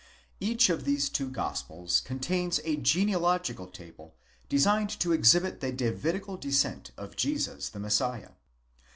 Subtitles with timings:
[0.39, 4.15] Each of these two Gospels contains a genealogical table
[4.49, 8.31] designed to exhibit the Davidical descent of Jesus, the Messiah.